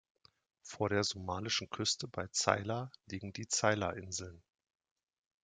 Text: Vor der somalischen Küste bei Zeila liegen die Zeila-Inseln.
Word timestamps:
Vor 0.63 0.89
der 0.89 1.03
somalischen 1.03 1.69
Küste 1.69 2.07
bei 2.07 2.25
Zeila 2.31 2.89
liegen 3.05 3.33
die 3.33 3.47
Zeila-Inseln. 3.47 4.41